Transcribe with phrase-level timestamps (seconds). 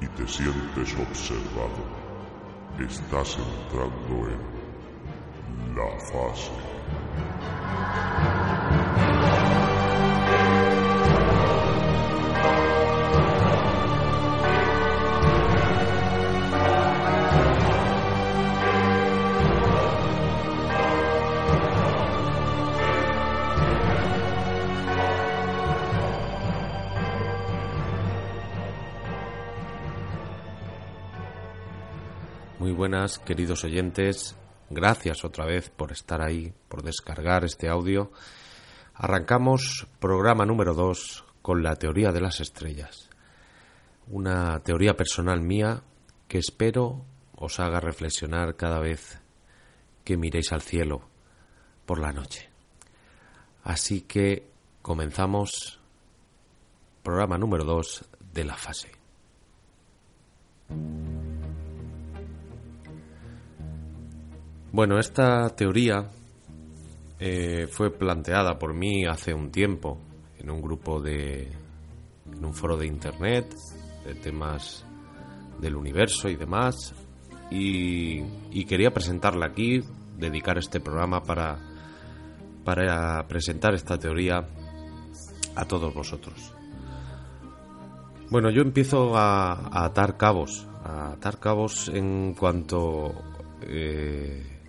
[0.00, 1.84] y te sientes observado,
[2.78, 6.50] estás entrando en la fase.
[32.60, 34.36] Muy buenas, queridos oyentes.
[34.68, 38.12] Gracias otra vez por estar ahí, por descargar este audio.
[38.92, 43.08] Arrancamos programa número 2 con la teoría de las estrellas.
[44.08, 45.82] Una teoría personal mía
[46.28, 47.02] que espero
[47.34, 49.18] os haga reflexionar cada vez
[50.04, 51.08] que miréis al cielo
[51.86, 52.50] por la noche.
[53.64, 54.50] Así que
[54.82, 55.80] comenzamos
[57.02, 58.04] programa número 2
[58.34, 58.90] de la fase.
[64.72, 66.08] Bueno, esta teoría
[67.18, 69.98] eh, fue planteada por mí hace un tiempo
[70.38, 71.48] en un grupo de.
[72.32, 73.52] en un foro de internet
[74.04, 74.84] de temas
[75.60, 76.94] del universo y demás.
[77.50, 79.80] Y, quería presentarla aquí,
[80.16, 81.58] dedicar este programa para,
[82.64, 84.46] para presentar esta teoría
[85.56, 86.54] a todos vosotros.
[88.30, 93.12] Bueno, yo empiezo a, a atar cabos, a atar cabos en cuanto
[93.62, 94.59] eh,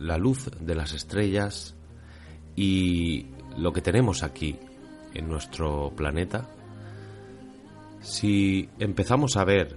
[0.00, 1.74] la luz de las estrellas
[2.56, 4.58] y lo que tenemos aquí
[5.14, 6.48] en nuestro planeta,
[8.00, 9.76] si empezamos a ver,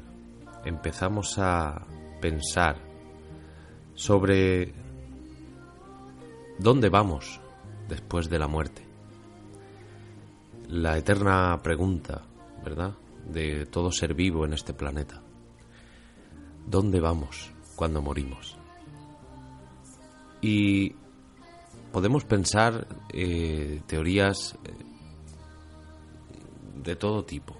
[0.65, 1.85] empezamos a
[2.21, 2.77] pensar
[3.95, 4.73] sobre
[6.59, 7.39] dónde vamos
[7.87, 8.85] después de la muerte,
[10.69, 12.21] la eterna pregunta,
[12.63, 12.93] ¿verdad?,
[13.27, 15.21] de todo ser vivo en este planeta.
[16.65, 18.60] ¿Dónde vamos cuando morimos?
[20.41, 20.95] Y
[21.91, 24.73] podemos pensar eh, teorías eh,
[26.83, 27.57] de todo tipo,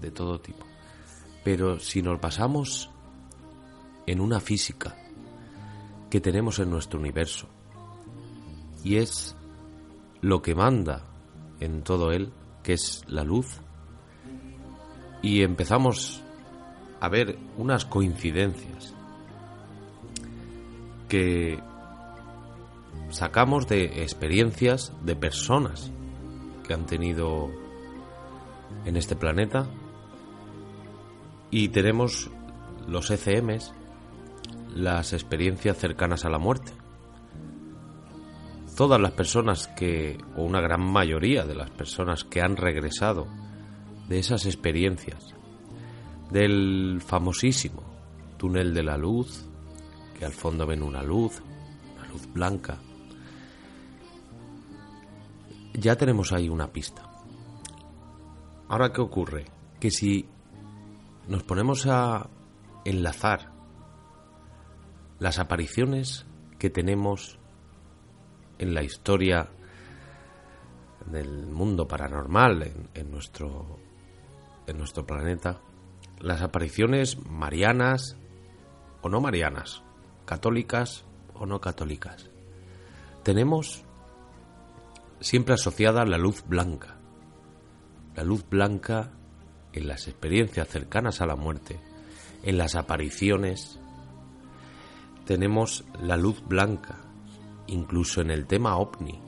[0.00, 0.64] de todo tipo.
[1.42, 2.90] Pero si nos basamos
[4.06, 4.96] en una física
[6.10, 7.48] que tenemos en nuestro universo,
[8.84, 9.36] y es
[10.20, 11.04] lo que manda
[11.60, 13.60] en todo él, que es la luz,
[15.22, 16.22] y empezamos
[17.00, 18.94] a ver unas coincidencias
[21.08, 21.58] que
[23.10, 25.92] sacamos de experiencias de personas
[26.66, 27.50] que han tenido
[28.84, 29.66] en este planeta
[31.50, 32.30] y tenemos
[32.86, 33.74] los ECMs,
[34.74, 36.72] las experiencias cercanas a la muerte.
[38.76, 43.26] Todas las personas que, o una gran mayoría de las personas que han regresado
[44.08, 45.34] de esas experiencias,
[46.30, 47.82] del famosísimo
[48.38, 49.46] túnel de la luz,
[50.18, 51.42] que al fondo ven una luz,
[51.96, 52.78] una luz blanca,
[55.74, 57.02] ya tenemos ahí una pista.
[58.68, 59.46] Ahora, ¿qué ocurre?
[59.78, 60.28] Que si
[61.28, 62.28] nos ponemos a
[62.84, 63.52] enlazar
[65.18, 66.26] las apariciones
[66.58, 67.38] que tenemos
[68.58, 69.50] en la historia
[71.06, 73.78] del mundo paranormal en, nuestro
[74.66, 75.60] en nuestro planeta
[76.20, 78.16] las apariciones marianas
[79.00, 79.82] o no marianas
[80.26, 81.04] católicas
[81.34, 82.28] o no católicas
[83.22, 83.82] tenemos
[85.20, 86.96] siempre asociada a la luz blanca.
[88.14, 89.12] La luz blanca
[89.72, 91.80] en las experiencias cercanas a la muerte,
[92.42, 93.78] en las apariciones,
[95.24, 96.98] tenemos la luz blanca,
[97.68, 99.20] incluso en el tema ovni,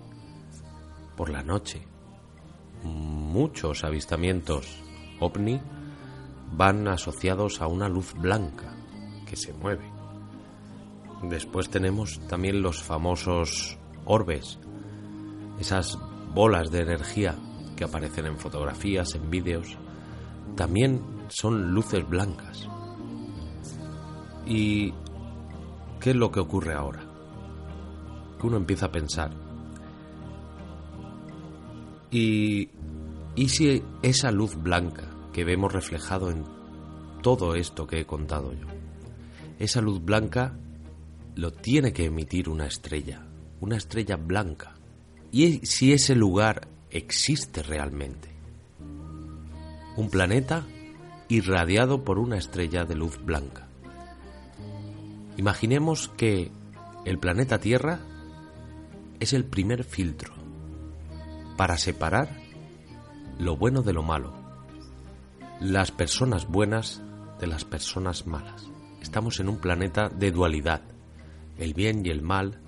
[1.16, 1.86] por la noche.
[2.82, 4.82] Muchos avistamientos
[5.20, 5.60] ovni
[6.50, 8.74] van asociados a una luz blanca
[9.28, 9.88] que se mueve.
[11.22, 14.58] Después tenemos también los famosos orbes,
[15.62, 15.96] esas
[16.34, 17.36] bolas de energía
[17.76, 19.78] que aparecen en fotografías, en vídeos,
[20.56, 22.68] también son luces blancas.
[24.44, 24.92] ¿Y
[26.00, 27.00] qué es lo que ocurre ahora?
[28.40, 29.30] Que uno empieza a pensar,
[32.10, 32.68] ¿y,
[33.36, 36.44] ¿y si esa luz blanca que vemos reflejado en
[37.22, 38.66] todo esto que he contado yo,
[39.60, 40.58] esa luz blanca
[41.36, 43.24] lo tiene que emitir una estrella,
[43.60, 44.74] una estrella blanca?
[45.32, 48.28] Y si ese lugar existe realmente.
[49.96, 50.64] Un planeta
[51.28, 53.66] irradiado por una estrella de luz blanca.
[55.38, 56.52] Imaginemos que
[57.06, 58.00] el planeta Tierra
[59.18, 60.34] es el primer filtro
[61.56, 62.28] para separar
[63.38, 64.34] lo bueno de lo malo,
[65.60, 67.00] las personas buenas
[67.40, 68.68] de las personas malas.
[69.00, 70.82] Estamos en un planeta de dualidad,
[71.56, 72.60] el bien y el mal,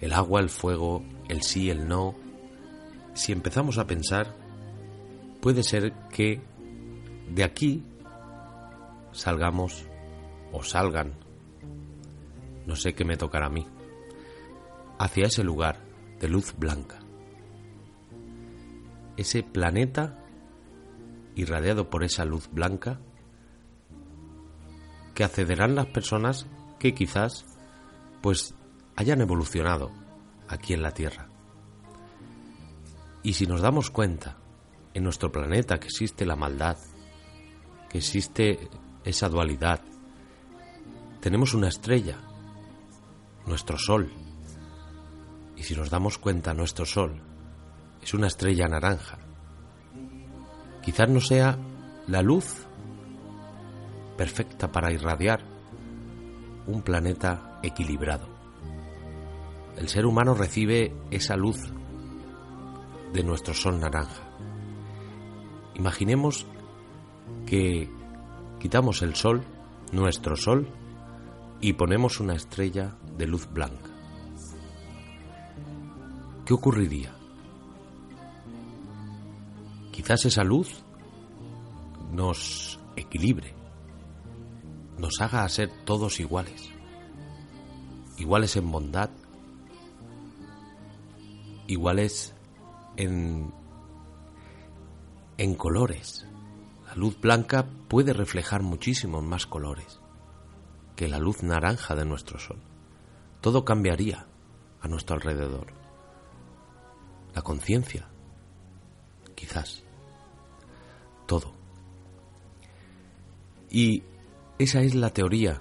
[0.00, 2.14] el agua, el fuego, el sí, el no.
[3.14, 4.34] Si empezamos a pensar,
[5.40, 6.40] puede ser que
[7.30, 7.84] de aquí
[9.12, 9.86] salgamos
[10.52, 11.14] o salgan,
[12.66, 13.66] no sé qué me tocará a mí,
[14.98, 15.80] hacia ese lugar
[16.20, 17.00] de luz blanca.
[19.16, 20.24] Ese planeta
[21.34, 23.00] irradiado por esa luz blanca
[25.14, 26.46] que accederán las personas
[26.78, 27.44] que quizás
[28.22, 28.54] pues
[28.96, 29.90] hayan evolucionado
[30.48, 31.28] aquí en la Tierra.
[33.22, 34.36] Y si nos damos cuenta
[34.94, 36.78] en nuestro planeta que existe la maldad,
[37.88, 38.68] que existe
[39.04, 39.80] esa dualidad,
[41.20, 42.18] tenemos una estrella,
[43.46, 44.12] nuestro Sol.
[45.56, 47.20] Y si nos damos cuenta, nuestro Sol
[48.02, 49.18] es una estrella naranja.
[50.82, 51.58] Quizás no sea
[52.06, 52.66] la luz
[54.16, 55.40] perfecta para irradiar
[56.66, 58.27] un planeta equilibrado
[59.78, 61.58] el ser humano recibe esa luz
[63.12, 64.22] de nuestro sol naranja.
[65.76, 66.46] Imaginemos
[67.46, 67.88] que
[68.58, 69.44] quitamos el sol,
[69.92, 70.68] nuestro sol,
[71.60, 73.90] y ponemos una estrella de luz blanca.
[76.44, 77.14] ¿Qué ocurriría?
[79.92, 80.82] Quizás esa luz
[82.12, 83.54] nos equilibre,
[84.98, 86.70] nos haga ser todos iguales,
[88.16, 89.10] iguales en bondad,
[91.68, 92.34] iguales
[92.96, 93.52] en,
[95.36, 96.26] en colores.
[96.86, 100.00] La luz blanca puede reflejar muchísimos más colores
[100.96, 102.58] que la luz naranja de nuestro sol.
[103.40, 104.26] Todo cambiaría
[104.80, 105.68] a nuestro alrededor.
[107.34, 108.08] La conciencia,
[109.36, 109.84] quizás.
[111.26, 111.52] Todo.
[113.70, 114.02] Y
[114.58, 115.60] esa es la teoría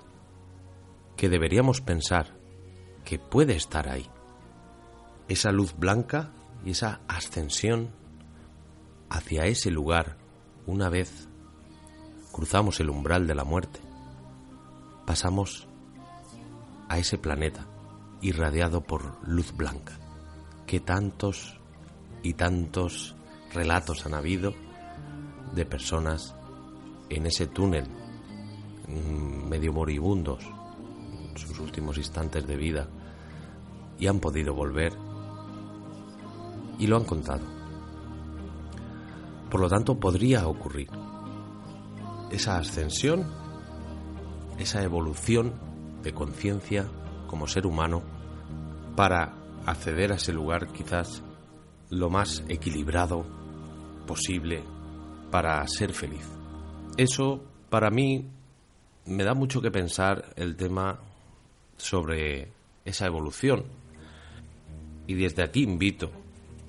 [1.18, 2.36] que deberíamos pensar
[3.04, 4.10] que puede estar ahí
[5.28, 6.32] esa luz blanca
[6.66, 7.90] y esa ascensión
[9.10, 10.18] hacia ese lugar
[10.66, 11.28] una vez
[12.32, 13.80] cruzamos el umbral de la muerte.
[15.06, 15.68] Pasamos
[16.90, 17.66] a ese planeta
[18.22, 19.98] irradiado por luz blanca,
[20.66, 21.60] que tantos
[22.24, 23.16] y tantos
[23.54, 24.54] relatos han habido
[25.56, 26.36] de personas
[27.10, 27.88] en ese túnel
[28.88, 32.88] mm, medio moribundos en sus últimos instantes de vida
[33.98, 35.07] y han podido volver
[36.80, 37.46] y lo han contado.
[39.50, 40.90] Por lo tanto, podría ocurrir
[42.32, 43.26] esa ascensión,
[44.60, 45.54] esa evolución
[46.04, 46.88] de conciencia
[47.28, 48.04] como ser humano
[48.96, 49.34] para
[49.66, 51.24] acceder a ese lugar quizás
[51.90, 53.26] lo más equilibrado
[54.06, 54.64] posible
[55.32, 56.28] para ser feliz.
[56.98, 58.30] Eso para mí
[59.06, 61.00] me da mucho que pensar el tema
[61.78, 62.52] sobre
[62.86, 63.66] esa evolución.
[65.06, 66.12] Y desde aquí invito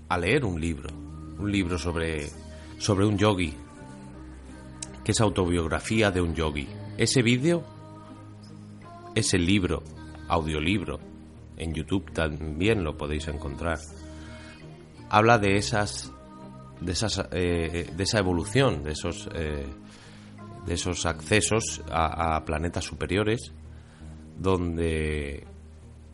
[0.08, 0.90] a leer un libro,
[1.38, 2.28] un libro sobre,
[2.78, 3.54] sobre un yogi,
[5.04, 6.68] que es autobiografía de un yogi.
[6.96, 7.64] Ese vídeo,
[9.14, 9.82] ese libro,
[10.28, 10.98] audiolibro,
[11.56, 13.78] en YouTube también lo podéis encontrar.
[15.10, 16.12] Habla de esas,
[16.80, 19.66] de esas, eh, de esa evolución, de esos, eh,
[20.66, 23.52] de esos accesos a, a planetas superiores,
[24.38, 25.46] donde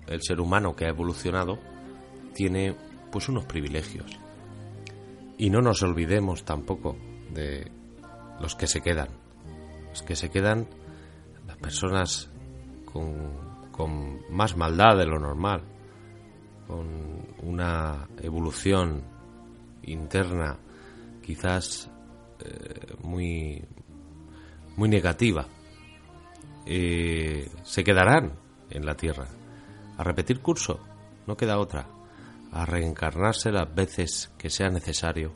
[0.06, 1.58] el ser humano que ha evolucionado
[2.34, 2.74] tiene
[3.14, 4.18] pues unos privilegios.
[5.38, 6.96] Y no nos olvidemos tampoco
[7.32, 7.70] de
[8.40, 9.06] los que se quedan.
[9.90, 10.66] Los que se quedan,
[11.46, 12.28] las personas
[12.84, 15.62] con, con más maldad de lo normal,
[16.66, 16.88] con
[17.40, 19.04] una evolución
[19.84, 20.58] interna
[21.22, 21.88] quizás
[22.44, 23.64] eh, muy,
[24.76, 25.46] muy negativa,
[26.66, 28.32] eh, se quedarán
[28.70, 29.28] en la Tierra.
[29.98, 30.80] A repetir curso,
[31.28, 31.86] no queda otra
[32.54, 35.34] a reencarnarse las veces que sea necesario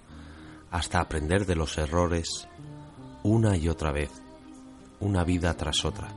[0.70, 2.48] hasta aprender de los errores
[3.24, 4.10] una y otra vez,
[5.00, 6.08] una vida tras otra.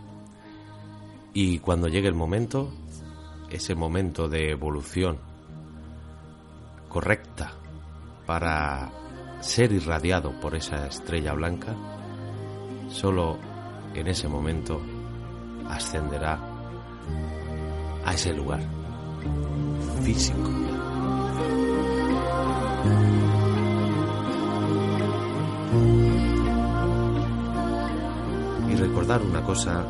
[1.33, 2.71] Y cuando llegue el momento,
[3.49, 5.17] ese momento de evolución
[6.87, 7.53] correcta
[8.27, 8.91] para
[9.41, 11.75] ser irradiado por esa estrella blanca,
[12.89, 13.39] solo
[13.95, 14.79] en ese momento
[15.67, 16.39] ascenderá
[18.05, 18.80] a ese lugar
[20.03, 20.49] físico.
[28.69, 29.85] Y recordar una cosa,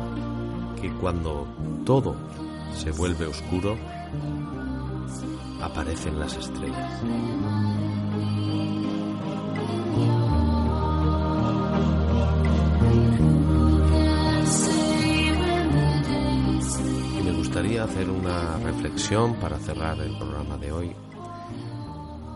[0.80, 1.46] que cuando
[1.84, 2.16] todo
[2.74, 3.76] se vuelve oscuro,
[5.60, 7.02] aparecen las estrellas.
[17.82, 20.96] Hacer una reflexión para cerrar el programa de hoy.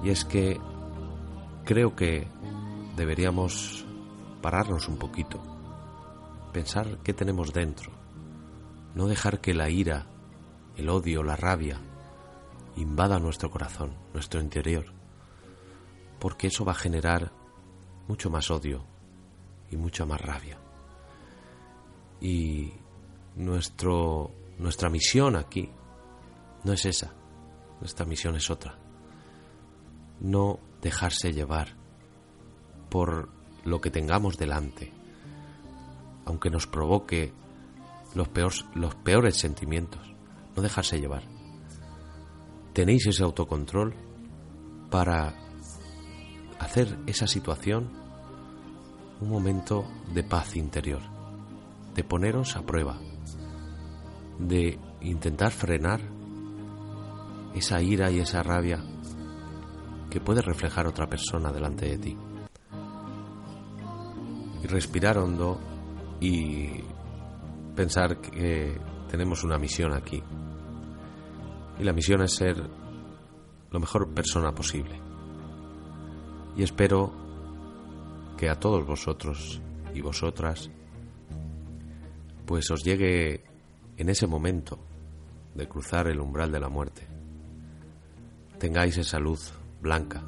[0.02, 0.60] Y es que
[1.64, 2.28] creo que
[2.96, 3.84] deberíamos
[4.42, 5.40] pararnos un poquito,
[6.52, 7.92] pensar qué tenemos dentro,
[8.94, 10.06] no dejar que la ira,
[10.76, 11.80] el odio, la rabia
[12.76, 14.86] invada nuestro corazón, nuestro interior,
[16.18, 17.32] porque eso va a generar
[18.08, 18.84] mucho más odio
[19.70, 20.58] y mucha más rabia.
[22.20, 22.72] Y
[23.34, 25.70] nuestro, nuestra misión aquí
[26.64, 27.12] no es esa,
[27.80, 28.78] nuestra misión es otra.
[30.20, 31.76] No dejarse llevar
[32.88, 33.28] por
[33.64, 34.92] lo que tengamos delante,
[36.24, 37.32] aunque nos provoque
[38.14, 38.28] los,
[38.74, 40.14] los peores sentimientos,
[40.54, 41.24] no dejarse llevar.
[42.72, 43.94] Tenéis ese autocontrol
[44.90, 45.34] para
[46.58, 47.90] hacer esa situación
[49.20, 49.84] un momento
[50.14, 51.02] de paz interior,
[51.94, 52.98] de poneros a prueba,
[54.38, 56.00] de intentar frenar
[57.54, 58.84] esa ira y esa rabia
[60.10, 62.16] que puede reflejar otra persona delante de ti.
[64.62, 65.60] Y respirar hondo
[66.20, 66.82] y
[67.74, 68.78] pensar que
[69.10, 70.22] tenemos una misión aquí.
[71.78, 72.56] Y la misión es ser
[73.70, 75.00] lo mejor persona posible.
[76.56, 77.12] Y espero
[78.36, 79.60] que a todos vosotros
[79.94, 80.70] y vosotras
[82.46, 83.44] pues os llegue
[83.96, 84.78] en ese momento
[85.54, 87.06] de cruzar el umbral de la muerte,
[88.58, 90.22] tengáis esa luz blanca,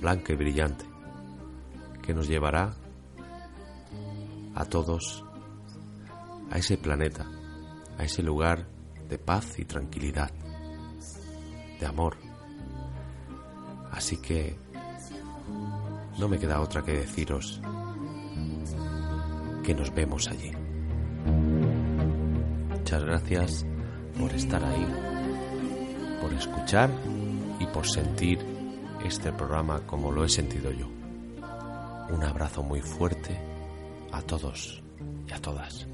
[0.00, 0.84] blanca y brillante,
[2.02, 2.74] que nos llevará
[4.54, 5.24] a todos
[6.50, 7.26] a ese planeta,
[7.98, 8.66] a ese lugar
[9.08, 10.30] de paz y tranquilidad,
[11.80, 12.16] de amor.
[13.90, 14.56] Así que
[16.18, 17.60] no me queda otra que deciros
[19.64, 20.61] que nos vemos allí.
[22.92, 23.66] Muchas gracias
[24.20, 24.86] por estar ahí,
[26.20, 26.90] por escuchar
[27.58, 28.38] y por sentir
[29.02, 30.88] este programa como lo he sentido yo.
[32.10, 33.40] Un abrazo muy fuerte
[34.12, 34.82] a todos
[35.26, 35.86] y a todas.